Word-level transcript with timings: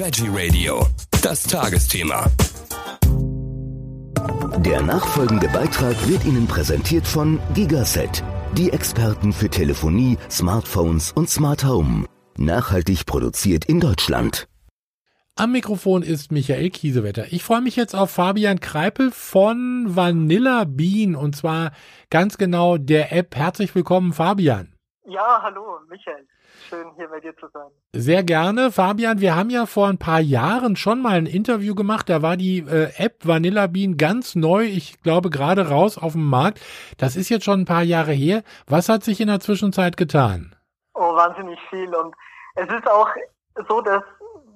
Veggie 0.00 0.30
Radio. 0.32 0.86
Das 1.22 1.42
Tagesthema. 1.42 2.24
Der 4.64 4.80
nachfolgende 4.80 5.46
Beitrag 5.48 5.94
wird 6.08 6.24
Ihnen 6.24 6.46
präsentiert 6.46 7.06
von 7.06 7.38
Gigaset, 7.52 8.24
die 8.56 8.72
Experten 8.72 9.34
für 9.34 9.50
Telefonie, 9.50 10.16
Smartphones 10.30 11.12
und 11.12 11.28
Smart 11.28 11.66
Home. 11.66 12.06
Nachhaltig 12.38 13.04
produziert 13.04 13.66
in 13.66 13.78
Deutschland. 13.78 14.48
Am 15.36 15.52
Mikrofon 15.52 16.02
ist 16.02 16.32
Michael 16.32 16.70
Kiesewetter. 16.70 17.26
Ich 17.30 17.44
freue 17.44 17.60
mich 17.60 17.76
jetzt 17.76 17.94
auf 17.94 18.10
Fabian 18.10 18.58
Kreipel 18.58 19.10
von 19.10 19.84
Vanilla 19.94 20.64
Bean 20.64 21.14
und 21.14 21.36
zwar 21.36 21.72
ganz 22.08 22.38
genau 22.38 22.78
der 22.78 23.12
App. 23.12 23.36
Herzlich 23.36 23.74
willkommen, 23.74 24.14
Fabian. 24.14 24.72
Ja, 25.04 25.40
hallo, 25.42 25.78
Michael. 25.90 26.26
Schön, 26.70 26.92
hier 26.94 27.08
bei 27.08 27.18
dir 27.18 27.36
zu 27.36 27.48
sein. 27.48 27.66
Sehr 27.92 28.22
gerne. 28.22 28.70
Fabian, 28.70 29.20
wir 29.20 29.34
haben 29.34 29.50
ja 29.50 29.66
vor 29.66 29.88
ein 29.88 29.98
paar 29.98 30.20
Jahren 30.20 30.76
schon 30.76 31.02
mal 31.02 31.14
ein 31.14 31.26
Interview 31.26 31.74
gemacht. 31.74 32.08
Da 32.08 32.22
war 32.22 32.36
die 32.36 32.58
äh, 32.60 32.92
App 32.96 33.26
Vanilla 33.26 33.66
Bean 33.66 33.96
ganz 33.96 34.36
neu. 34.36 34.62
Ich 34.62 35.02
glaube, 35.02 35.30
gerade 35.30 35.68
raus 35.68 35.98
auf 35.98 36.12
dem 36.12 36.30
Markt. 36.30 36.60
Das 36.96 37.16
ist 37.16 37.28
jetzt 37.28 37.44
schon 37.44 37.62
ein 37.62 37.64
paar 37.64 37.82
Jahre 37.82 38.12
her. 38.12 38.44
Was 38.68 38.88
hat 38.88 39.02
sich 39.02 39.20
in 39.20 39.26
der 39.26 39.40
Zwischenzeit 39.40 39.96
getan? 39.96 40.54
Oh, 40.94 41.16
wahnsinnig 41.16 41.58
viel. 41.70 41.92
Und 41.92 42.14
es 42.54 42.68
ist 42.68 42.88
auch 42.88 43.08
so, 43.68 43.80
dass, 43.80 44.04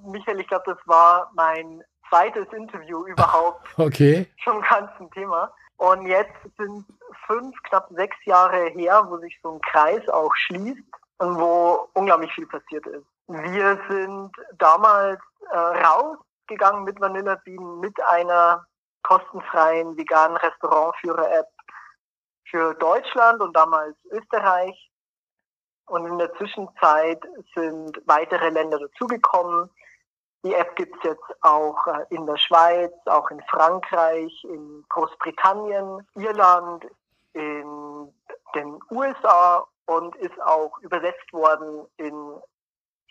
Michael, 0.06 0.38
ich 0.38 0.46
glaube, 0.46 0.64
das 0.66 0.78
war 0.86 1.32
mein 1.34 1.82
zweites 2.08 2.46
Interview 2.52 3.04
überhaupt. 3.08 3.66
okay. 3.76 4.28
Zum 4.44 4.60
ganzen 4.60 5.10
Thema. 5.10 5.52
Und 5.78 6.06
jetzt 6.06 6.30
sind 6.56 6.84
fünf, 7.26 7.56
knapp 7.64 7.88
sechs 7.90 8.16
Jahre 8.24 8.66
her, 8.66 9.04
wo 9.08 9.18
sich 9.18 9.36
so 9.42 9.54
ein 9.54 9.60
Kreis 9.62 10.08
auch 10.08 10.30
schließt 10.36 10.84
wo 11.18 11.88
unglaublich 11.94 12.32
viel 12.32 12.46
passiert 12.46 12.86
ist. 12.86 13.06
Wir 13.26 13.78
sind 13.88 14.30
damals 14.58 15.20
äh, 15.50 15.56
rausgegangen 15.56 16.84
mit 16.84 17.00
Vanilla 17.00 17.36
Bean 17.44 17.80
mit 17.80 17.98
einer 18.10 18.66
kostenfreien 19.02 19.96
veganen 19.96 20.36
Restaurantführer-App 20.36 21.48
für 22.50 22.74
Deutschland 22.74 23.40
und 23.40 23.54
damals 23.54 23.96
Österreich. 24.10 24.90
Und 25.86 26.06
in 26.06 26.18
der 26.18 26.34
Zwischenzeit 26.34 27.22
sind 27.54 28.00
weitere 28.06 28.48
Länder 28.48 28.78
dazugekommen. 28.78 29.70
Die 30.42 30.54
App 30.54 30.74
gibt's 30.76 30.98
jetzt 31.02 31.42
auch 31.42 31.86
äh, 31.86 32.04
in 32.10 32.26
der 32.26 32.36
Schweiz, 32.36 32.92
auch 33.06 33.30
in 33.30 33.42
Frankreich, 33.50 34.44
in 34.44 34.84
Großbritannien, 34.88 36.06
Irland, 36.14 36.86
in 37.32 38.12
den 38.54 38.78
USA 38.90 39.66
und 39.86 40.16
ist 40.16 40.40
auch 40.42 40.78
übersetzt 40.78 41.32
worden 41.32 41.86
in 41.96 42.14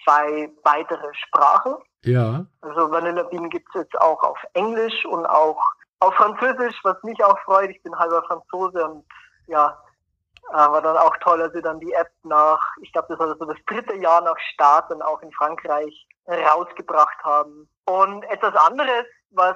zwei 0.04 0.52
weitere 0.64 1.14
Sprachen. 1.14 1.76
Ja. 2.04 2.46
Also 2.62 2.92
Vanilla 2.92 3.24
Bean 3.24 3.50
gibt 3.50 3.68
es 3.70 3.82
jetzt 3.82 3.98
auch 4.00 4.22
auf 4.24 4.38
Englisch 4.54 5.06
und 5.06 5.26
auch 5.26 5.62
auf 6.00 6.14
Französisch, 6.16 6.78
was 6.84 7.02
mich 7.04 7.24
auch 7.24 7.40
freut. 7.40 7.70
Ich 7.70 7.82
bin 7.84 7.98
halber 7.98 8.24
Franzose 8.24 8.86
und 8.86 9.06
ja, 9.48 9.78
war 10.52 10.82
dann 10.82 10.98
auch 10.98 11.16
toll, 11.18 11.42
als 11.42 11.54
wir 11.54 11.62
dann 11.62 11.80
die 11.80 11.94
App 11.94 12.12
nach, 12.24 12.60
ich 12.82 12.92
glaube, 12.92 13.08
das 13.10 13.20
war 13.20 13.28
so 13.38 13.46
das 13.46 13.58
dritte 13.68 13.96
Jahr 13.96 14.22
nach 14.22 14.38
Start 14.54 14.92
dann 14.92 15.02
auch 15.02 15.22
in 15.22 15.32
Frankreich 15.32 16.08
rausgebracht 16.28 17.18
haben. 17.24 17.70
Und 17.86 18.24
etwas 18.26 18.56
anderes, 18.56 19.06
was 19.32 19.56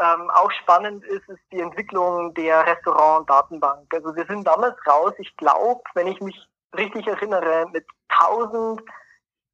ähm, 0.00 0.30
auch 0.30 0.50
spannend 0.52 1.04
ist, 1.04 1.28
ist 1.28 1.40
die 1.52 1.60
Entwicklung 1.60 2.32
der 2.34 2.66
Restaurant-Datenbank. 2.66 3.92
Also 3.92 4.14
wir 4.16 4.24
sind 4.26 4.46
damals 4.46 4.76
raus, 4.86 5.12
ich 5.18 5.36
glaube, 5.36 5.82
wenn 5.94 6.06
ich 6.06 6.20
mich 6.20 6.36
richtig 6.76 7.06
erinnere, 7.06 7.66
mit 7.72 7.84
1000 8.08 8.80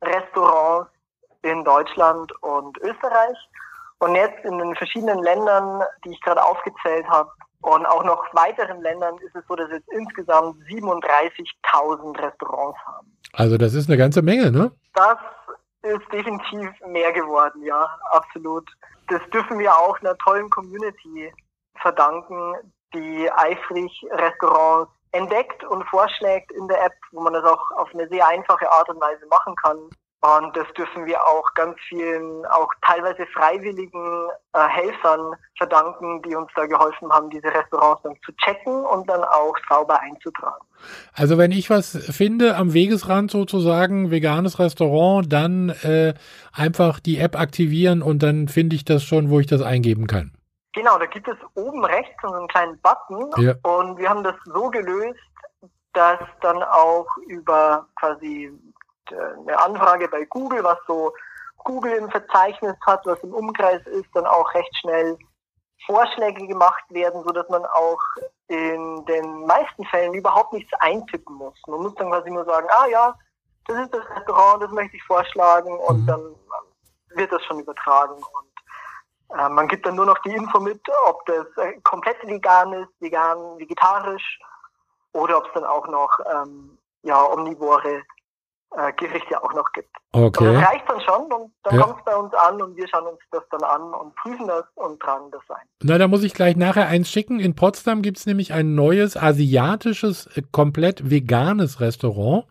Restaurants 0.03 0.91
in 1.43 1.65
Deutschland 1.65 2.33
und 2.43 2.79
Österreich. 2.79 3.37
Und 3.99 4.15
jetzt 4.15 4.45
in 4.45 4.59
den 4.59 4.75
verschiedenen 4.77 5.23
Ländern, 5.23 5.83
die 6.05 6.11
ich 6.11 6.21
gerade 6.21 6.45
aufgezählt 6.45 7.09
habe, 7.09 7.31
und 7.63 7.87
auch 7.87 8.05
noch 8.05 8.23
weiteren 8.33 8.81
Ländern 8.83 9.17
ist 9.19 9.35
es 9.35 9.43
so, 9.49 9.57
dass 9.57 9.69
wir 9.69 9.77
jetzt 9.77 9.89
insgesamt 9.91 10.57
37.000 10.69 12.19
Restaurants 12.23 12.79
haben. 12.87 13.17
Also 13.33 13.57
das 13.57 13.75
ist 13.75 13.89
eine 13.89 13.97
ganze 13.97 14.23
Menge, 14.23 14.53
ne? 14.53 14.71
Das 14.95 15.17
ist 15.83 16.13
definitiv 16.13 16.69
mehr 16.87 17.13
geworden, 17.13 17.63
ja, 17.63 17.89
absolut. 18.11 18.71
Das 19.09 19.23
dürfen 19.31 19.59
wir 19.59 19.77
auch 19.77 19.99
einer 20.01 20.17
tollen 20.19 20.51
Community 20.51 21.33
verdanken, 21.81 22.55
die 22.93 23.31
eifrig 23.31 24.05
Restaurants 24.11 24.91
entdeckt 25.13 25.65
und 25.65 25.85
vorschlägt 25.85 26.51
in 26.53 26.67
der 26.69 26.85
App, 26.85 26.95
wo 27.13 27.21
man 27.21 27.33
das 27.33 27.45
auch 27.45 27.71
auf 27.73 27.93
eine 27.95 28.09
sehr 28.09 28.27
einfache 28.27 28.71
Art 28.71 28.89
und 28.89 29.01
Weise 29.01 29.27
machen 29.27 29.55
kann. 29.57 29.79
Und 30.27 30.57
das 30.57 30.67
dürfen 30.77 31.07
wir 31.07 31.23
auch 31.23 31.55
ganz 31.55 31.77
vielen, 31.89 32.45
auch 32.47 32.69
teilweise 32.83 33.27
freiwilligen 33.27 34.29
äh, 34.55 34.67
Helfern 34.67 35.35
verdanken, 35.57 36.21
die 36.23 36.35
uns 36.35 36.51
da 36.57 36.67
geholfen 36.67 37.13
haben, 37.13 37.31
diese 37.31 37.47
Restaurants 37.47 38.03
dann 38.03 38.17
zu 38.25 38.33
checken 38.33 38.85
und 38.87 39.09
dann 39.09 39.23
auch 39.23 39.55
sauber 39.69 40.01
einzutragen. 40.01 40.65
Also 41.15 41.39
wenn 41.39 41.53
ich 41.53 41.71
was 41.71 41.97
finde 42.11 42.57
am 42.57 42.73
Wegesrand 42.73 43.31
sozusagen, 43.31 44.11
veganes 44.11 44.59
Restaurant, 44.59 45.33
dann 45.33 45.69
äh, 45.83 46.15
einfach 46.53 46.99
die 46.99 47.19
App 47.19 47.39
aktivieren 47.39 48.03
und 48.03 48.23
dann 48.23 48.49
finde 48.49 48.75
ich 48.75 48.85
das 48.85 49.05
schon, 49.05 49.31
wo 49.31 49.39
ich 49.39 49.47
das 49.47 49.63
eingeben 49.63 50.09
kann. 50.09 50.33
Genau, 50.73 50.99
da 50.99 51.07
gibt 51.07 51.29
es 51.29 51.37
oben 51.55 51.85
rechts 51.85 52.13
so 52.21 52.33
einen 52.33 52.49
kleinen 52.49 52.79
Button 52.81 53.31
Ja. 53.43 53.55
und 53.63 53.97
wir 53.99 54.09
haben 54.09 54.25
das 54.25 54.35
so 54.45 54.71
gelöst, 54.71 55.21
dass 55.93 56.19
dann 56.43 56.63
auch 56.63 57.07
über 57.29 57.87
quasi 57.99 58.51
eine 59.13 59.59
Anfrage 59.59 60.09
bei 60.09 60.25
Google, 60.27 60.63
was 60.65 60.79
so 60.87 61.13
Google 61.59 61.93
im 61.93 62.11
Verzeichnis 62.11 62.77
hat, 62.87 63.05
was 63.07 63.19
im 63.21 63.35
Umkreis 63.35 63.85
ist, 63.87 64.09
dann 64.15 64.27
auch 64.27 64.53
recht 64.55 64.77
schnell 64.79 65.19
Vorschläge 65.85 66.47
gemacht 66.47 66.85
werden, 66.89 67.23
so 67.25 67.31
dass 67.31 67.49
man 67.49 67.65
auch 67.67 68.01
in 68.49 69.05
den 69.07 69.47
meisten 69.47 69.85
Fällen 69.87 70.15
überhaupt 70.15 70.53
nichts 70.53 70.73
eintippen 70.81 71.35
muss. 71.37 71.61
Man 71.67 71.83
muss 71.83 71.95
dann 71.97 72.11
quasi 72.11 72.31
nur 72.31 72.45
sagen, 72.45 72.69
ah 72.71 72.87
ja, 72.87 73.15
das 73.67 73.79
ist 73.79 73.95
das 73.95 74.09
Restaurant, 74.17 74.63
das 74.63 74.71
möchte 74.71 74.97
ich 74.97 75.03
vorschlagen 75.05 75.77
und 75.79 76.03
Mhm. 76.03 76.07
dann 76.07 76.37
wird 77.11 77.33
das 77.33 77.43
schon 77.45 77.61
übertragen 77.61 78.15
und 78.15 79.39
äh, 79.39 79.49
man 79.49 79.69
gibt 79.69 79.87
dann 79.87 79.97
nur 79.97 80.07
noch 80.07 80.19
die 80.19 80.35
Info 80.35 80.61
mit, 80.61 80.81
ob 81.07 81.25
das 81.27 81.47
äh, 81.57 81.81
komplett 81.83 82.23
vegan 82.27 82.73
ist, 82.75 83.01
vegan, 83.01 83.59
vegetarisch 83.59 84.39
oder 85.13 85.39
ob 85.39 85.47
es 85.47 85.53
dann 85.55 85.65
auch 85.65 85.87
noch 85.89 86.11
ähm, 86.33 86.79
ja, 87.03 87.25
omnivore 87.25 88.03
äh, 88.77 88.93
Gerichte 88.95 89.43
auch 89.43 89.53
noch 89.55 89.71
gibt. 89.73 89.89
Okay. 90.13 90.53
das 90.55 90.69
reicht 90.69 90.89
dann 90.89 91.01
schon 91.01 91.33
und 91.33 91.53
dann 91.63 91.77
Ja. 91.77 91.83
kommt 91.83 91.99
es 91.99 92.05
bei 92.05 92.17
uns 92.17 92.33
an 92.35 92.61
und 92.63 92.77
wir 92.77 92.89
schauen 92.89 93.07
uns 93.07 93.19
das 93.31 93.43
dann 93.51 93.63
an 93.63 93.83
und 93.95 94.15
prüfen 94.17 94.47
das 94.47 94.65
und 94.75 95.01
tragen 95.01 95.31
das 95.31 95.43
ein. 95.51 95.67
Na, 95.83 95.99
da 95.99 96.09
muss 96.09 96.23
ich 96.23 96.35
gleich 96.35 96.57
nachher 96.57 96.89
eins 96.89 97.11
schicken. 97.11 97.39
In 97.39 97.55
Potsdam 97.55 98.03
gibt 98.03 98.19
es 98.19 98.27
nämlich 98.27 98.53
ein 98.53 98.75
neues 98.75 99.17
asiatisches, 99.17 100.27
äh, 100.37 100.43
komplett 100.53 101.11
veganes 101.11 101.81
Restaurant. 101.81 102.47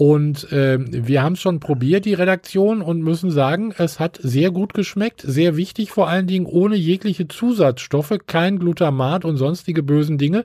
Und 0.00 0.46
ähm, 0.52 0.86
wir 0.90 1.24
haben 1.24 1.32
es 1.32 1.40
schon 1.40 1.58
probiert, 1.58 2.04
die 2.04 2.14
Redaktion, 2.14 2.82
und 2.82 3.02
müssen 3.02 3.32
sagen, 3.32 3.74
es 3.76 3.98
hat 3.98 4.16
sehr 4.22 4.52
gut 4.52 4.72
geschmeckt. 4.72 5.22
Sehr 5.22 5.56
wichtig, 5.56 5.90
vor 5.90 6.06
allen 6.06 6.28
Dingen 6.28 6.46
ohne 6.46 6.76
jegliche 6.76 7.26
Zusatzstoffe, 7.26 8.14
kein 8.28 8.60
Glutamat 8.60 9.24
und 9.24 9.38
sonstige 9.38 9.82
bösen 9.82 10.16
Dinge. 10.16 10.44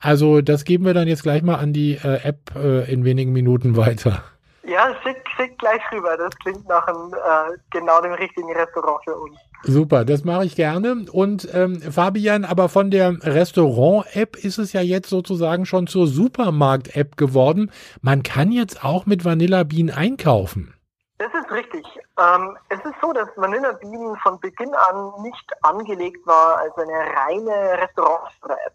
Also 0.00 0.40
das 0.40 0.64
geben 0.64 0.84
wir 0.84 0.94
dann 0.94 1.08
jetzt 1.08 1.22
gleich 1.22 1.42
mal 1.42 1.56
an 1.56 1.72
die 1.72 1.94
äh, 1.94 2.22
App 2.22 2.54
äh, 2.56 2.90
in 2.92 3.04
wenigen 3.04 3.32
Minuten 3.32 3.76
weiter. 3.76 4.22
Ja, 4.66 4.94
schick, 5.02 5.22
schick 5.36 5.58
gleich 5.58 5.80
rüber. 5.92 6.16
Das 6.16 6.34
klingt 6.38 6.66
nach 6.68 6.86
einem, 6.86 7.12
äh, 7.12 7.58
genau 7.70 8.00
dem 8.00 8.12
richtigen 8.12 8.50
Restaurant 8.52 9.02
für 9.04 9.14
uns. 9.14 9.36
Super, 9.62 10.04
das 10.04 10.24
mache 10.24 10.46
ich 10.46 10.56
gerne. 10.56 11.06
Und 11.12 11.48
ähm, 11.54 11.80
Fabian, 11.80 12.44
aber 12.44 12.68
von 12.68 12.90
der 12.90 13.16
Restaurant-App 13.22 14.36
ist 14.36 14.58
es 14.58 14.72
ja 14.72 14.80
jetzt 14.80 15.08
sozusagen 15.08 15.66
schon 15.66 15.86
zur 15.86 16.06
Supermarkt-App 16.06 17.16
geworden. 17.16 17.70
Man 18.00 18.22
kann 18.22 18.52
jetzt 18.52 18.84
auch 18.84 19.06
mit 19.06 19.24
Vanilla 19.24 19.64
Bean 19.64 19.90
einkaufen. 19.90 20.74
Das 21.18 21.32
ist 21.32 21.50
richtig. 21.50 21.84
Ähm, 22.18 22.56
es 22.68 22.78
ist 22.78 22.94
so, 23.00 23.12
dass 23.12 23.28
Vanilla 23.36 23.72
Bean 23.72 24.16
von 24.22 24.38
Beginn 24.40 24.74
an 24.88 25.22
nicht 25.22 25.52
angelegt 25.62 26.26
war 26.26 26.58
als 26.58 26.76
eine 26.76 26.92
reine 26.92 27.82
Restaurant-App, 27.82 28.74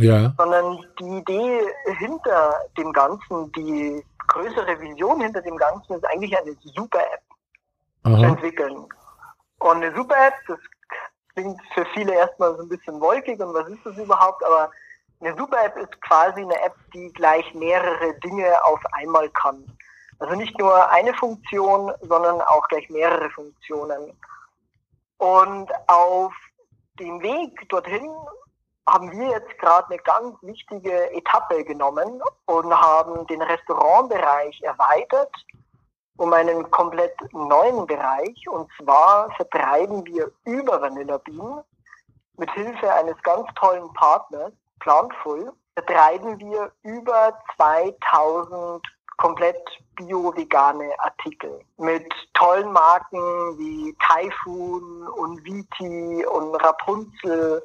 Ja. 0.00 0.32
sondern 0.36 0.84
die 1.00 1.18
Idee 1.18 1.60
hinter 1.98 2.54
dem 2.76 2.92
Ganzen, 2.92 3.52
die 3.52 4.04
größere 4.28 4.80
Vision 4.80 5.20
hinter 5.20 5.42
dem 5.42 5.56
Ganzen 5.56 5.94
ist 5.94 6.06
eigentlich 6.06 6.36
eine 6.38 6.54
Super-App 6.62 7.22
zu 8.04 8.22
entwickeln. 8.22 8.86
Und 9.58 9.76
eine 9.76 9.94
Super-App, 9.94 10.34
das 10.46 10.58
klingt 11.34 11.60
für 11.74 11.84
viele 11.94 12.14
erstmal 12.14 12.56
so 12.56 12.62
ein 12.62 12.68
bisschen 12.68 13.00
wolkig 13.00 13.40
und 13.40 13.54
was 13.54 13.68
ist 13.68 13.84
das 13.84 13.96
überhaupt, 13.96 14.44
aber 14.44 14.70
eine 15.20 15.36
Super-App 15.36 15.76
ist 15.76 16.00
quasi 16.02 16.42
eine 16.42 16.60
App, 16.62 16.74
die 16.94 17.12
gleich 17.12 17.52
mehrere 17.54 18.14
Dinge 18.20 18.52
auf 18.64 18.80
einmal 18.92 19.28
kann. 19.30 19.64
Also 20.20 20.34
nicht 20.34 20.58
nur 20.58 20.88
eine 20.90 21.14
Funktion, 21.14 21.92
sondern 22.02 22.40
auch 22.40 22.66
gleich 22.68 22.88
mehrere 22.88 23.30
Funktionen. 23.30 24.12
Und 25.18 25.70
auf 25.88 26.32
dem 26.98 27.20
Weg 27.22 27.68
dorthin 27.68 28.10
haben 28.88 29.10
wir 29.12 29.28
jetzt 29.28 29.58
gerade 29.58 29.88
eine 29.90 29.98
ganz 30.02 30.34
wichtige 30.42 31.10
Etappe 31.12 31.62
genommen 31.64 32.20
und 32.46 32.74
haben 32.74 33.26
den 33.26 33.42
Restaurantbereich 33.42 34.60
erweitert 34.62 35.32
um 36.18 36.32
einen 36.32 36.70
komplett 36.70 37.14
neuen 37.32 37.86
Bereich. 37.86 38.48
Und 38.48 38.68
zwar 38.76 39.30
vertreiben 39.36 40.04
wir 40.04 40.30
über 40.44 40.80
Vanilla 40.80 41.18
Bean 41.18 41.62
mit 42.36 42.50
Hilfe 42.52 42.92
eines 42.92 43.16
ganz 43.22 43.48
tollen 43.54 43.92
Partners, 43.94 44.52
Plantful, 44.80 45.52
vertreiben 45.74 46.38
wir 46.38 46.72
über 46.82 47.38
2000 47.56 48.84
komplett 49.16 49.60
bio-vegane 49.96 50.90
Artikel 50.98 51.60
mit 51.76 52.12
tollen 52.34 52.70
Marken 52.72 53.18
wie 53.58 53.96
Typhoon 53.98 55.08
und 55.08 55.44
Viti 55.44 56.24
und 56.26 56.54
Rapunzel 56.54 57.62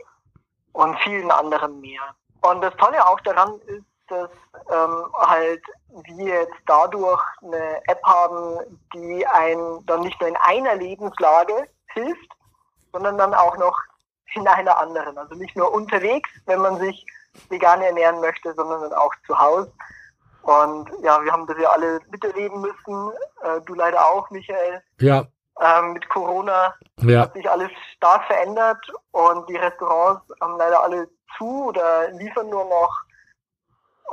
und 0.74 0.98
vielen 1.00 1.32
anderen 1.32 1.80
mehr. 1.80 2.02
Und 2.42 2.62
das 2.62 2.76
Tolle 2.76 3.06
auch 3.08 3.20
daran 3.22 3.60
ist, 3.68 3.86
dass 4.10 4.30
ähm, 4.70 5.06
halt 5.16 5.64
wir 6.08 6.42
jetzt 6.42 6.62
dadurch 6.68 7.22
eine 7.42 7.82
App 7.88 8.04
haben, 8.04 8.60
die 8.94 9.26
ein 9.26 9.86
dann 9.86 10.02
nicht 10.02 10.20
nur 10.20 10.30
in 10.30 10.38
einer 10.46 10.76
Lebenslage 10.76 11.70
hilft, 11.94 12.30
sondern 12.92 13.18
dann 13.18 13.34
auch 13.34 13.58
noch 13.58 13.80
in 14.36 14.48
einer 14.48 14.78
anderen. 14.78 15.18
Also 15.18 15.36
nicht 15.36 15.56
nur 15.56 15.72
unterwegs, 15.74 16.30
wenn 16.46 16.60
man 16.60 16.78
sich 16.80 17.06
vegan 17.50 17.82
ernähren 17.82 18.20
möchte, 18.20 18.54
sondern 18.54 18.82
dann 18.82 18.94
auch 18.94 19.14
zu 19.26 19.38
Hause. 19.38 19.72
Und 20.44 20.90
ja, 21.02 21.24
wir 21.24 21.32
haben 21.32 21.48
das 21.48 21.58
ja 21.58 21.70
alle 21.70 22.02
miterleben 22.12 22.62
müssen. 22.62 23.12
Äh, 23.44 23.62
du 23.66 23.74
leider 23.74 24.06
auch, 24.06 24.30
Michael. 24.30 24.82
Ja. 25.00 25.26
Ähm, 25.64 25.94
mit 25.94 26.10
Corona 26.10 26.74
ja. 27.02 27.22
hat 27.22 27.34
sich 27.34 27.50
alles 27.50 27.70
stark 27.96 28.26
verändert 28.26 28.86
und 29.12 29.48
die 29.48 29.56
Restaurants 29.56 30.22
haben 30.42 30.58
leider 30.58 30.84
alle 30.84 31.08
zu 31.38 31.68
oder 31.68 32.12
liefern 32.12 32.50
nur 32.50 32.66
noch 32.66 33.04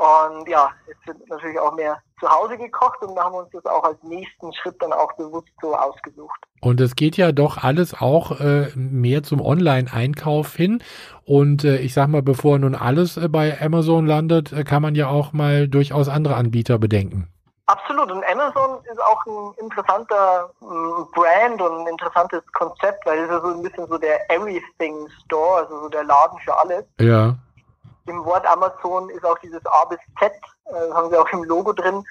und 0.00 0.48
ja, 0.48 0.70
es 0.86 1.06
wird 1.06 1.28
natürlich 1.28 1.58
auch 1.58 1.74
mehr 1.74 1.98
zu 2.20 2.26
Hause 2.26 2.56
gekocht 2.56 3.02
und 3.02 3.14
da 3.14 3.24
haben 3.24 3.34
wir 3.34 3.40
uns 3.40 3.50
das 3.52 3.66
auch 3.66 3.84
als 3.84 4.02
nächsten 4.02 4.50
Schritt 4.54 4.76
dann 4.80 4.94
auch 4.94 5.12
bewusst 5.16 5.48
so 5.60 5.74
ausgesucht. 5.74 6.40
Und 6.62 6.80
es 6.80 6.96
geht 6.96 7.18
ja 7.18 7.32
doch 7.32 7.58
alles 7.58 7.92
auch 8.00 8.40
äh, 8.40 8.68
mehr 8.74 9.22
zum 9.22 9.42
Online-Einkauf 9.42 10.54
hin. 10.54 10.82
Und 11.24 11.64
äh, 11.64 11.78
ich 11.78 11.92
sag 11.92 12.08
mal, 12.08 12.22
bevor 12.22 12.58
nun 12.58 12.74
alles 12.74 13.18
äh, 13.18 13.28
bei 13.28 13.60
Amazon 13.60 14.06
landet, 14.06 14.52
äh, 14.52 14.64
kann 14.64 14.80
man 14.80 14.94
ja 14.94 15.08
auch 15.08 15.34
mal 15.34 15.68
durchaus 15.68 16.08
andere 16.08 16.36
Anbieter 16.36 16.78
bedenken. 16.78 17.28
Absolut. 17.66 18.10
Und 18.10 18.19
auch 19.26 19.52
ein 19.54 19.64
interessanter 19.64 20.50
ähm, 20.62 21.06
Brand 21.12 21.60
und 21.60 21.80
ein 21.80 21.86
interessantes 21.88 22.42
Konzept, 22.52 23.04
weil 23.06 23.18
es 23.18 23.30
ist 23.30 23.42
so 23.42 23.48
ein 23.48 23.62
bisschen 23.62 23.86
so 23.86 23.98
der 23.98 24.30
Everything 24.30 25.08
Store, 25.24 25.62
also 25.62 25.80
so 25.82 25.88
der 25.88 26.04
Laden 26.04 26.38
für 26.40 26.56
alles. 26.56 26.84
Ja 27.00 27.34
im 28.10 28.24
Wort 28.24 28.46
Amazon 28.46 29.08
ist 29.10 29.24
auch 29.24 29.38
dieses 29.38 29.64
A 29.66 29.84
bis 29.86 29.98
Z, 30.18 30.32
äh, 30.66 30.92
haben 30.92 31.10
sie 31.10 31.16
auch 31.16 31.28
im 31.32 31.44
Logo 31.44 31.72
drin. 31.72 32.04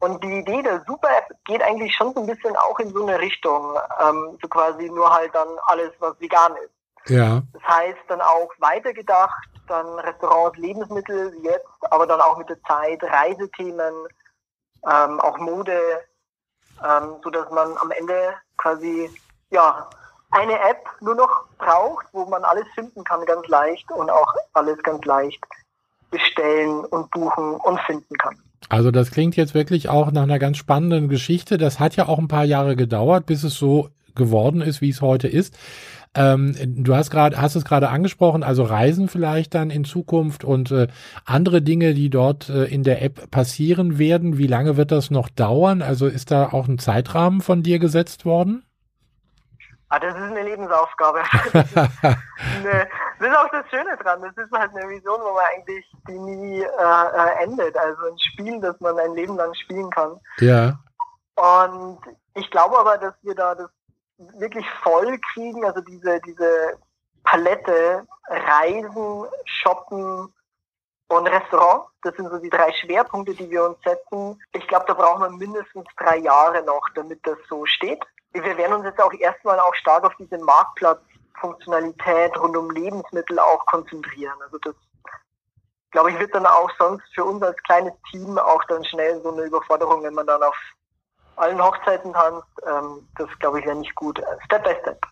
Und 0.00 0.22
die 0.22 0.40
Idee 0.40 0.62
der 0.62 0.82
Super-App 0.86 1.30
geht 1.44 1.62
eigentlich 1.62 1.94
schon 1.94 2.12
so 2.14 2.20
ein 2.20 2.26
bisschen 2.26 2.56
auch 2.56 2.78
in 2.78 2.90
so 2.90 3.06
eine 3.06 3.18
Richtung, 3.18 3.78
ähm, 4.00 4.38
so 4.42 4.48
quasi 4.48 4.90
nur 4.90 5.08
halt 5.08 5.34
dann 5.34 5.48
alles, 5.66 5.92
was 6.00 6.18
vegan 6.20 6.52
ist. 6.56 7.10
Ja. 7.10 7.42
Das 7.52 7.62
heißt 7.62 8.00
dann 8.08 8.20
auch 8.20 8.50
weitergedacht, 8.58 9.48
dann 9.68 9.86
Restaurants, 10.00 10.58
Lebensmittel 10.58 11.34
jetzt, 11.42 11.68
aber 11.90 12.06
dann 12.06 12.20
auch 12.20 12.36
mit 12.36 12.48
der 12.48 12.62
Zeit 12.64 13.02
Reisethemen, 13.02 13.94
ähm, 14.90 15.20
auch 15.20 15.38
Mode, 15.38 16.00
ähm, 16.82 17.16
so 17.22 17.30
dass 17.30 17.50
man 17.50 17.76
am 17.78 17.90
Ende 17.90 18.34
quasi 18.56 19.10
ja 19.50 19.88
eine 20.30 20.54
App 20.54 20.84
nur 21.00 21.14
noch 21.14 21.44
braucht, 21.58 22.06
wo 22.12 22.24
man 22.26 22.42
alles 22.44 22.66
finden 22.74 23.04
kann 23.04 23.24
ganz 23.24 23.46
leicht 23.48 23.90
und 23.92 24.10
auch 24.10 24.34
alles 24.52 24.82
ganz 24.82 25.04
leicht 25.04 25.40
bestellen 26.10 26.84
und 26.86 27.10
buchen 27.10 27.54
und 27.56 27.80
finden 27.80 28.16
kann. 28.18 28.36
Also 28.68 28.90
das 28.90 29.10
klingt 29.10 29.36
jetzt 29.36 29.54
wirklich 29.54 29.88
auch 29.88 30.10
nach 30.10 30.22
einer 30.22 30.38
ganz 30.38 30.56
spannenden 30.56 31.08
Geschichte. 31.08 31.58
Das 31.58 31.78
hat 31.80 31.96
ja 31.96 32.08
auch 32.08 32.18
ein 32.18 32.28
paar 32.28 32.44
Jahre 32.44 32.76
gedauert, 32.76 33.26
bis 33.26 33.44
es 33.44 33.54
so 33.54 33.90
geworden 34.14 34.60
ist, 34.60 34.80
wie 34.80 34.90
es 34.90 35.00
heute 35.00 35.28
ist. 35.28 35.56
Ähm, 36.16 36.54
du 36.84 36.94
hast 36.94 37.10
gerade, 37.10 37.40
hast 37.40 37.56
es 37.56 37.64
gerade 37.64 37.88
angesprochen, 37.88 38.44
also 38.44 38.62
Reisen 38.62 39.08
vielleicht 39.08 39.54
dann 39.54 39.70
in 39.70 39.84
Zukunft 39.84 40.44
und 40.44 40.70
äh, 40.70 40.86
andere 41.24 41.60
Dinge, 41.60 41.92
die 41.92 42.08
dort 42.08 42.48
äh, 42.48 42.64
in 42.66 42.84
der 42.84 43.02
App 43.02 43.30
passieren 43.32 43.98
werden. 43.98 44.38
Wie 44.38 44.46
lange 44.46 44.76
wird 44.76 44.92
das 44.92 45.10
noch 45.10 45.28
dauern? 45.28 45.82
Also 45.82 46.06
ist 46.06 46.30
da 46.30 46.52
auch 46.52 46.68
ein 46.68 46.78
Zeitrahmen 46.78 47.40
von 47.40 47.64
dir 47.64 47.80
gesetzt 47.80 48.24
worden? 48.24 48.64
Ah, 49.88 49.98
das 49.98 50.14
ist 50.14 50.22
eine 50.22 50.42
Lebensaufgabe. 50.42 51.22
das, 51.52 51.64
ist 51.72 51.76
eine, 51.76 52.88
das 53.18 53.28
ist 53.28 53.36
auch 53.36 53.50
das 53.50 53.68
Schöne 53.70 53.96
dran. 53.96 54.22
Das 54.22 54.44
ist 54.44 54.52
halt 54.52 54.70
eine 54.74 54.88
Vision, 54.88 55.20
wo 55.20 55.34
man 55.34 55.44
eigentlich 55.56 55.84
die 56.08 56.18
nie 56.18 56.62
äh, 56.62 56.64
äh, 56.64 57.44
endet. 57.44 57.76
Also 57.76 58.02
ein 58.06 58.18
Spiel, 58.18 58.60
das 58.60 58.80
man 58.80 58.98
ein 58.98 59.14
Leben 59.14 59.36
lang 59.36 59.52
spielen 59.54 59.90
kann. 59.90 60.20
Ja. 60.38 60.78
Und 61.36 61.98
ich 62.34 62.50
glaube 62.50 62.78
aber, 62.78 62.98
dass 62.98 63.14
wir 63.22 63.34
da 63.34 63.54
das 63.54 63.70
wirklich 64.18 64.68
voll 64.82 65.18
kriegen. 65.32 65.64
Also 65.64 65.80
diese, 65.80 66.20
diese 66.20 66.78
Palette 67.24 68.06
Reisen, 68.26 69.26
Shoppen 69.44 70.32
und 71.08 71.26
Restaurant. 71.26 71.86
Das 72.02 72.14
sind 72.16 72.30
so 72.30 72.38
die 72.38 72.50
drei 72.50 72.72
Schwerpunkte, 72.72 73.34
die 73.34 73.50
wir 73.50 73.64
uns 73.64 73.78
setzen. 73.84 74.42
Ich 74.52 74.66
glaube, 74.66 74.86
da 74.88 74.94
brauchen 74.94 75.22
wir 75.22 75.30
mindestens 75.30 75.86
drei 75.96 76.18
Jahre 76.18 76.62
noch, 76.62 76.88
damit 76.94 77.20
das 77.26 77.38
so 77.48 77.66
steht 77.66 78.04
wir 78.42 78.56
werden 78.56 78.74
uns 78.74 78.84
jetzt 78.84 79.00
auch 79.00 79.12
erstmal 79.12 79.60
auch 79.60 79.74
stark 79.74 80.04
auf 80.04 80.14
diese 80.18 80.38
Marktplatzfunktionalität 80.38 82.36
rund 82.38 82.56
um 82.56 82.70
Lebensmittel 82.70 83.38
auch 83.38 83.64
konzentrieren. 83.66 84.34
Also 84.42 84.58
das, 84.58 84.74
glaube 85.92 86.10
ich, 86.10 86.18
wird 86.18 86.34
dann 86.34 86.46
auch 86.46 86.70
sonst 86.78 87.04
für 87.14 87.24
uns 87.24 87.42
als 87.42 87.56
kleines 87.62 87.92
Team 88.10 88.36
auch 88.38 88.64
dann 88.64 88.84
schnell 88.84 89.22
so 89.22 89.32
eine 89.32 89.44
Überforderung, 89.44 90.02
wenn 90.02 90.14
man 90.14 90.26
dann 90.26 90.42
auf 90.42 90.56
allen 91.36 91.62
Hochzeiten 91.62 92.12
tanzt. 92.12 92.48
Ähm, 92.66 93.06
das, 93.16 93.28
glaube 93.38 93.60
ich, 93.60 93.66
wäre 93.66 93.76
nicht 93.76 93.94
gut. 93.94 94.20
Step 94.44 94.64
by 94.64 94.74
Step. 94.80 95.06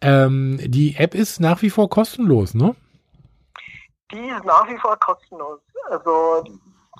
Ähm, 0.00 0.58
die 0.62 0.96
App 0.96 1.14
ist 1.14 1.40
nach 1.40 1.62
wie 1.62 1.70
vor 1.70 1.88
kostenlos, 1.90 2.54
ne? 2.54 2.74
Die 4.12 4.28
ist 4.28 4.44
nach 4.44 4.68
wie 4.68 4.78
vor 4.78 4.96
kostenlos. 4.98 5.60
Also 5.90 6.44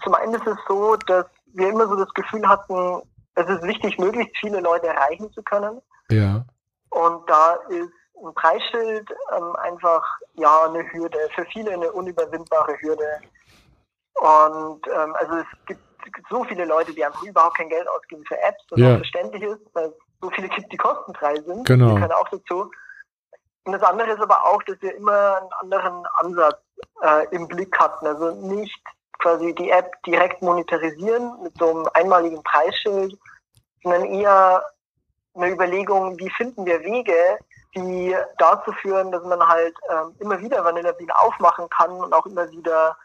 zum 0.02 0.14
einen 0.14 0.34
ist 0.34 0.46
es 0.46 0.56
so, 0.68 0.96
dass 1.06 1.26
wir 1.54 1.68
immer 1.68 1.86
so 1.86 1.96
das 1.96 2.12
Gefühl 2.14 2.46
hatten, 2.46 3.02
es 3.34 3.48
ist 3.48 3.62
wichtig, 3.62 3.98
möglichst 3.98 4.36
viele 4.38 4.60
Leute 4.60 4.88
erreichen 4.88 5.32
zu 5.32 5.42
können. 5.42 5.80
Ja. 6.10 6.44
Und 6.90 7.28
da 7.28 7.54
ist 7.68 7.92
ein 8.24 8.34
Preisschild 8.34 9.08
ähm, 9.36 9.56
einfach 9.56 10.04
ja 10.34 10.64
eine 10.64 10.90
Hürde, 10.92 11.18
für 11.34 11.44
viele 11.46 11.72
eine 11.72 11.92
unüberwindbare 11.92 12.76
Hürde. 12.80 13.20
Und 14.14 14.80
ähm, 14.88 15.14
also 15.18 15.36
es 15.36 15.46
gibt 15.66 15.80
so 16.30 16.44
viele 16.44 16.64
Leute, 16.64 16.92
die 16.92 17.04
einfach 17.04 17.22
überhaupt 17.22 17.56
kein 17.56 17.68
Geld 17.68 17.88
ausgeben 17.88 18.24
für 18.26 18.38
Apps, 18.40 18.64
was 18.70 18.80
ja. 18.80 18.92
auch 18.92 18.96
verständlich 18.98 19.42
ist, 19.42 19.60
weil 19.72 19.86
es 19.86 19.94
so 20.20 20.30
viele 20.30 20.48
gibt, 20.48 20.72
die 20.72 20.76
kostenfrei 20.76 21.36
sind. 21.42 21.66
Genau. 21.66 21.94
Die 21.94 22.00
können 22.00 22.12
auch 22.12 22.28
dazu. 22.28 22.70
Und 23.64 23.72
das 23.72 23.82
andere 23.82 24.12
ist 24.12 24.20
aber 24.20 24.46
auch, 24.46 24.62
dass 24.62 24.80
wir 24.80 24.94
immer 24.94 25.36
einen 25.36 25.52
anderen 25.60 26.06
Ansatz 26.16 26.58
äh, 27.02 27.26
im 27.34 27.46
Blick 27.48 27.78
hatten. 27.78 28.06
Also 28.06 28.30
nicht 28.34 28.82
quasi 29.18 29.54
die 29.54 29.70
App 29.70 29.92
direkt 30.04 30.42
monetarisieren 30.42 31.42
mit 31.42 31.52
so 31.58 31.70
einem 31.70 31.88
einmaligen 31.94 32.42
Preisschild, 32.42 33.18
sondern 33.82 34.04
eher 34.06 34.64
eine 35.34 35.50
Überlegung, 35.50 36.18
wie 36.18 36.30
finden 36.30 36.64
wir 36.66 36.80
Wege, 36.82 37.38
die 37.74 38.16
dazu 38.38 38.72
führen, 38.72 39.12
dass 39.12 39.22
man 39.24 39.46
halt 39.46 39.74
ähm, 39.90 40.14
immer 40.18 40.40
wieder 40.40 40.64
Vanilla 40.64 40.92
Bean 40.92 41.10
aufmachen 41.10 41.68
kann 41.70 41.90
und 41.90 42.12
auch 42.12 42.26
immer 42.26 42.50
wieder 42.50 42.96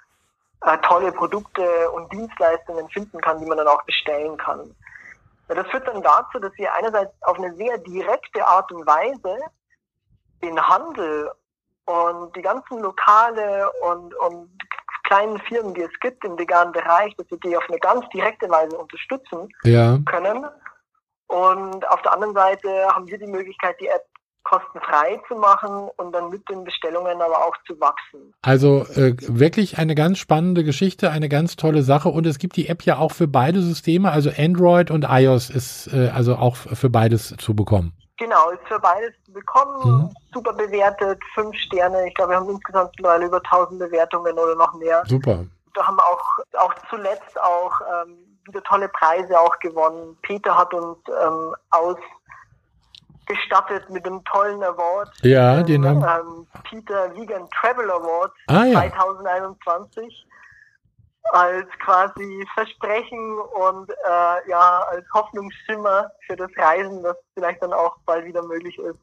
äh, 0.65 0.77
tolle 0.79 1.11
Produkte 1.11 1.91
und 1.91 2.11
Dienstleistungen 2.11 2.89
finden 2.89 3.19
kann, 3.21 3.39
die 3.39 3.45
man 3.45 3.57
dann 3.57 3.67
auch 3.67 3.83
bestellen 3.83 4.37
kann. 4.37 4.75
Das 5.47 5.67
führt 5.67 5.87
dann 5.87 6.01
dazu, 6.01 6.39
dass 6.39 6.53
wir 6.55 6.73
einerseits 6.73 7.11
auf 7.21 7.37
eine 7.37 7.53
sehr 7.55 7.77
direkte 7.79 8.45
Art 8.45 8.71
und 8.71 8.85
Weise 8.87 9.37
den 10.41 10.59
Handel 10.59 11.31
und 11.85 12.35
die 12.35 12.41
ganzen 12.41 12.79
Lokale 12.79 13.69
und, 13.81 14.13
und 14.15 14.49
kleinen 15.03 15.39
Firmen, 15.41 15.73
die 15.73 15.81
es 15.81 15.99
gibt 15.99 16.23
im 16.23 16.37
veganen 16.37 16.71
Bereich, 16.71 17.15
dass 17.17 17.29
wir 17.29 17.37
die 17.39 17.55
auf 17.57 17.67
eine 17.69 17.79
ganz 17.79 18.07
direkte 18.09 18.49
Weise 18.49 18.77
unterstützen 18.77 19.49
ja. 19.63 19.99
können. 20.05 20.45
Und 21.27 21.87
auf 21.89 22.01
der 22.03 22.13
anderen 22.13 22.33
Seite 22.33 22.87
haben 22.87 23.07
wir 23.07 23.17
die 23.17 23.27
Möglichkeit, 23.27 23.79
die 23.79 23.87
App 23.87 24.05
kostenfrei 24.43 25.21
zu 25.27 25.35
machen 25.35 25.89
und 25.97 26.11
dann 26.13 26.29
mit 26.29 26.47
den 26.49 26.63
Bestellungen 26.63 27.21
aber 27.21 27.45
auch 27.45 27.55
zu 27.65 27.79
wachsen. 27.79 28.33
Also 28.41 28.85
äh, 28.95 29.15
wirklich 29.19 29.77
eine 29.77 29.95
ganz 29.95 30.19
spannende 30.19 30.63
Geschichte, 30.63 31.11
eine 31.11 31.29
ganz 31.29 31.55
tolle 31.55 31.83
Sache 31.83 32.09
und 32.09 32.27
es 32.27 32.39
gibt 32.39 32.55
die 32.55 32.67
App 32.67 32.83
ja 32.83 32.97
auch 32.97 33.11
für 33.11 33.27
beide 33.27 33.61
Systeme, 33.61 34.11
also 34.11 34.29
Android 34.37 34.91
und 34.91 35.05
iOS 35.09 35.49
ist 35.49 35.93
äh, 35.93 36.09
also 36.13 36.35
auch 36.35 36.55
für 36.55 36.89
beides 36.89 37.35
zu 37.37 37.55
bekommen. 37.55 37.93
Genau, 38.17 38.51
ist 38.51 38.67
für 38.67 38.79
beides 38.79 39.13
zu 39.25 39.33
bekommen, 39.33 39.81
mhm. 39.83 40.09
super 40.33 40.53
bewertet, 40.53 41.19
fünf 41.33 41.55
Sterne. 41.57 42.07
Ich 42.07 42.13
glaube, 42.13 42.31
wir 42.31 42.37
haben 42.37 42.49
insgesamt 42.49 42.91
mittlerweile 42.95 43.25
über 43.25 43.37
1000 43.37 43.79
Bewertungen 43.79 44.33
oder 44.33 44.55
noch 44.55 44.73
mehr. 44.75 45.03
Super. 45.07 45.45
Da 45.73 45.87
haben 45.87 45.99
auch, 45.99 46.23
auch 46.59 46.73
zuletzt 46.89 47.41
auch 47.41 47.71
ähm, 47.81 48.15
wieder 48.45 48.61
tolle 48.63 48.87
Preise 48.89 49.39
auch 49.39 49.57
gewonnen. 49.59 50.17
Peter 50.21 50.55
hat 50.55 50.73
uns 50.73 50.97
ähm, 51.09 51.55
ausgestattet 53.23 53.89
mit 53.89 54.05
einem 54.05 54.23
tollen 54.25 54.63
Award. 54.63 55.09
Ja, 55.21 55.63
den, 55.63 55.81
den 55.81 56.05
haben 56.05 56.47
ähm, 56.47 56.47
Peter 56.69 57.15
Vegan 57.15 57.47
Travel 57.49 57.89
Award 57.89 58.31
ah, 58.47 58.65
ja. 58.65 58.79
2021. 58.79 60.25
als 61.31 61.67
quasi 61.83 62.45
Versprechen 62.53 63.37
und 63.69 63.89
äh, 63.89 64.49
ja 64.49 64.83
als 64.89 65.05
Hoffnungsschimmer 65.13 66.11
für 66.27 66.35
das 66.35 66.49
Reisen, 66.57 67.03
das 67.03 67.15
vielleicht 67.33 67.61
dann 67.61 67.73
auch 67.73 67.97
bald 68.05 68.25
wieder 68.25 68.43
möglich 68.43 68.77
ist. 68.77 68.99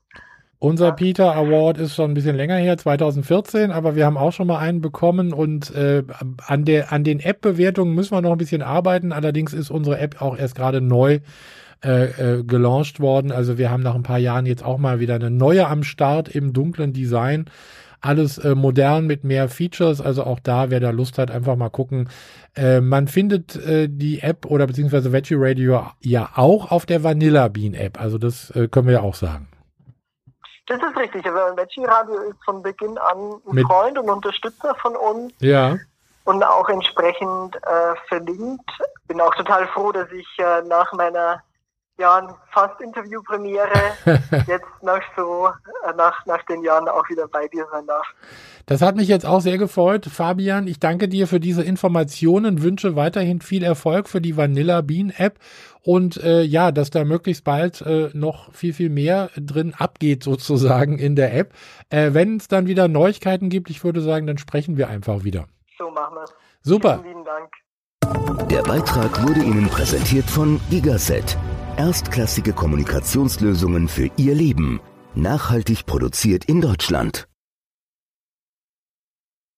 Unser 0.62 0.92
Peter 0.92 1.34
Award 1.34 1.78
ist 1.78 1.94
schon 1.94 2.10
ein 2.10 2.14
bisschen 2.14 2.36
länger 2.36 2.56
her, 2.56 2.76
2014, 2.76 3.70
aber 3.70 3.96
wir 3.96 4.04
haben 4.04 4.18
auch 4.18 4.32
schon 4.32 4.46
mal 4.46 4.58
einen 4.58 4.82
bekommen 4.82 5.32
und 5.32 5.74
äh, 5.74 6.02
an, 6.46 6.66
der, 6.66 6.92
an 6.92 7.02
den 7.02 7.18
App-Bewertungen 7.18 7.94
müssen 7.94 8.14
wir 8.14 8.20
noch 8.20 8.32
ein 8.32 8.36
bisschen 8.36 8.60
arbeiten. 8.60 9.12
Allerdings 9.12 9.54
ist 9.54 9.70
unsere 9.70 9.98
App 9.98 10.20
auch 10.20 10.36
erst 10.36 10.56
gerade 10.56 10.82
neu 10.82 11.20
äh, 11.82 12.38
äh, 12.38 12.44
gelauncht 12.44 13.00
worden. 13.00 13.32
Also 13.32 13.56
wir 13.56 13.70
haben 13.70 13.82
nach 13.82 13.94
ein 13.94 14.02
paar 14.02 14.18
Jahren 14.18 14.44
jetzt 14.44 14.62
auch 14.62 14.76
mal 14.76 15.00
wieder 15.00 15.14
eine 15.14 15.30
neue 15.30 15.66
am 15.66 15.82
Start 15.82 16.28
im 16.28 16.52
dunklen 16.52 16.92
Design. 16.92 17.46
Alles 18.02 18.38
äh, 18.38 18.54
modern 18.54 19.06
mit 19.06 19.24
mehr 19.24 19.48
Features, 19.48 20.00
also 20.00 20.24
auch 20.24 20.40
da, 20.40 20.70
wer 20.70 20.80
da 20.80 20.90
Lust 20.90 21.18
hat, 21.18 21.30
einfach 21.30 21.56
mal 21.56 21.70
gucken. 21.70 22.08
Äh, 22.54 22.80
man 22.80 23.08
findet 23.08 23.56
äh, 23.56 23.88
die 23.88 24.20
App 24.20 24.44
oder 24.46 24.66
beziehungsweise 24.66 25.12
Veggie 25.12 25.36
Radio 25.38 25.86
ja 26.00 26.30
auch 26.34 26.70
auf 26.70 26.84
der 26.84 27.02
Vanilla 27.02 27.48
Bean 27.48 27.74
App. 27.74 28.00
Also 28.00 28.18
das 28.18 28.50
äh, 28.50 28.68
können 28.68 28.86
wir 28.86 28.94
ja 28.94 29.00
auch 29.00 29.14
sagen. 29.14 29.48
Das 30.66 30.78
ist 30.82 30.96
richtig. 30.96 31.26
Also 31.26 31.56
Veggie 31.56 31.84
Radio 31.84 32.16
ist 32.30 32.44
von 32.44 32.62
Beginn 32.62 32.98
an 32.98 33.40
ein 33.46 33.54
Mit 33.54 33.66
Freund 33.66 33.98
und 33.98 34.08
Unterstützer 34.10 34.74
von 34.76 34.96
uns. 34.96 35.32
Ja. 35.40 35.76
Und 36.24 36.42
auch 36.42 36.68
entsprechend 36.68 37.56
äh, 37.56 37.94
verlinkt. 38.08 38.70
Bin 39.08 39.20
auch 39.20 39.34
total 39.34 39.66
froh, 39.68 39.92
dass 39.92 40.12
ich 40.12 40.28
äh, 40.38 40.62
nach 40.68 40.92
meiner 40.92 41.42
Jahren 42.00 42.34
fast 42.50 42.80
Interviewpremiere 42.80 43.68
jetzt 44.46 44.82
nach 44.82 45.02
so 45.16 45.48
äh, 45.86 45.94
nach, 45.96 46.26
nach 46.26 46.42
den 46.46 46.62
Jahren 46.64 46.88
auch 46.88 47.08
wieder 47.08 47.28
bei 47.28 47.46
dir 47.48 47.66
sein 47.70 47.86
darf. 47.86 48.06
Das 48.66 48.82
hat 48.82 48.96
mich 48.96 49.08
jetzt 49.08 49.26
auch 49.26 49.40
sehr 49.40 49.58
gefreut, 49.58 50.06
Fabian. 50.06 50.66
Ich 50.66 50.80
danke 50.80 51.08
dir 51.08 51.26
für 51.26 51.40
diese 51.40 51.62
Informationen, 51.62 52.62
wünsche 52.62 52.96
weiterhin 52.96 53.40
viel 53.40 53.62
Erfolg 53.62 54.08
für 54.08 54.20
die 54.20 54.36
Vanilla 54.36 54.80
Bean 54.80 55.12
App 55.16 55.38
und 55.82 56.16
äh, 56.22 56.42
ja, 56.42 56.72
dass 56.72 56.90
da 56.90 57.04
möglichst 57.04 57.44
bald 57.44 57.80
äh, 57.82 58.10
noch 58.12 58.52
viel, 58.52 58.72
viel 58.72 58.90
mehr 58.90 59.30
drin 59.36 59.74
abgeht 59.76 60.22
sozusagen 60.22 60.98
in 60.98 61.16
der 61.16 61.34
App. 61.34 61.54
Äh, 61.88 62.12
Wenn 62.12 62.36
es 62.36 62.48
dann 62.48 62.66
wieder 62.66 62.88
Neuigkeiten 62.88 63.48
gibt, 63.48 63.70
ich 63.70 63.82
würde 63.84 64.00
sagen, 64.00 64.26
dann 64.26 64.38
sprechen 64.38 64.76
wir 64.76 64.88
einfach 64.88 65.24
wieder. 65.24 65.46
So 65.78 65.90
machen 65.90 66.14
wir 66.14 66.24
es. 66.24 66.34
Super. 66.62 67.00
Vielen 67.02 67.08
lieben 67.08 67.24
Dank. 67.24 68.48
Der 68.50 68.62
Beitrag 68.62 69.22
wurde 69.26 69.40
Ihnen 69.40 69.68
präsentiert 69.68 70.28
von 70.28 70.60
Gigaset. 70.70 71.36
Erstklassige 71.80 72.52
Kommunikationslösungen 72.52 73.88
für 73.88 74.10
Ihr 74.18 74.34
Leben. 74.34 74.80
Nachhaltig 75.14 75.86
produziert 75.86 76.44
in 76.44 76.60
Deutschland. 76.60 77.29